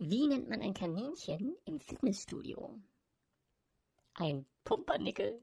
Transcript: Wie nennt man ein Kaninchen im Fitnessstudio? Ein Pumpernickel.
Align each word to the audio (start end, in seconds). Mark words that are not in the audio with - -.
Wie 0.00 0.28
nennt 0.28 0.48
man 0.48 0.62
ein 0.62 0.74
Kaninchen 0.74 1.56
im 1.64 1.80
Fitnessstudio? 1.80 2.78
Ein 4.14 4.46
Pumpernickel. 4.62 5.42